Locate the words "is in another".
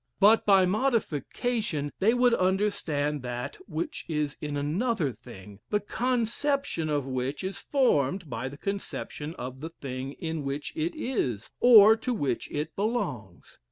4.07-5.11